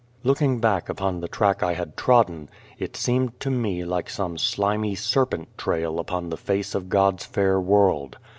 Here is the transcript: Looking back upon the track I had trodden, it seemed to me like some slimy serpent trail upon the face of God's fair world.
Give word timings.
Looking 0.23 0.59
back 0.59 0.89
upon 0.89 1.19
the 1.19 1.27
track 1.27 1.61
I 1.61 1.73
had 1.75 1.95
trodden, 1.95 2.49
it 2.79 2.95
seemed 2.97 3.39
to 3.41 3.51
me 3.51 3.85
like 3.85 4.09
some 4.09 4.35
slimy 4.39 4.95
serpent 4.95 5.55
trail 5.59 5.99
upon 5.99 6.31
the 6.31 6.37
face 6.37 6.73
of 6.73 6.89
God's 6.89 7.23
fair 7.23 7.59
world. 7.61 8.17